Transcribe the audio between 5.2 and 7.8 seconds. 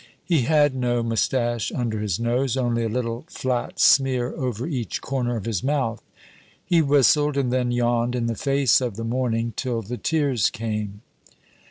of his mouth. He whistled, and then